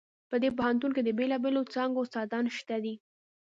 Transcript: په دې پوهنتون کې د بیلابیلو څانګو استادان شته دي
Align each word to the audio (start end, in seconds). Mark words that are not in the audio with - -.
په 0.29 0.35
دې 0.41 0.49
پوهنتون 0.57 0.91
کې 0.95 1.01
د 1.03 1.09
بیلابیلو 1.17 1.69
څانګو 1.73 1.99
استادان 2.05 2.45
شته 2.57 2.77
دي 2.83 2.93